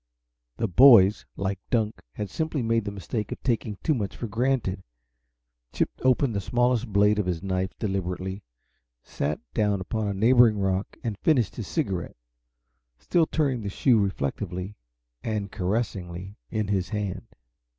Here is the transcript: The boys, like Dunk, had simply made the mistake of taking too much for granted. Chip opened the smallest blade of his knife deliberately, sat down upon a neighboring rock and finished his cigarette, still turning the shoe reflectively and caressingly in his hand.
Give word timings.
The 0.57 0.67
boys, 0.67 1.27
like 1.37 1.59
Dunk, 1.69 2.01
had 2.13 2.27
simply 2.31 2.63
made 2.63 2.85
the 2.85 2.91
mistake 2.91 3.31
of 3.31 3.39
taking 3.43 3.77
too 3.83 3.93
much 3.93 4.15
for 4.17 4.25
granted. 4.25 4.81
Chip 5.71 5.91
opened 5.99 6.33
the 6.35 6.41
smallest 6.41 6.87
blade 6.91 7.19
of 7.19 7.27
his 7.27 7.43
knife 7.43 7.77
deliberately, 7.77 8.41
sat 9.03 9.39
down 9.53 9.79
upon 9.79 10.07
a 10.07 10.13
neighboring 10.15 10.57
rock 10.57 10.97
and 11.03 11.19
finished 11.19 11.55
his 11.55 11.67
cigarette, 11.67 12.15
still 12.97 13.27
turning 13.27 13.61
the 13.61 13.69
shoe 13.69 13.99
reflectively 13.99 14.75
and 15.23 15.51
caressingly 15.51 16.39
in 16.49 16.69
his 16.69 16.89
hand. 16.89 17.27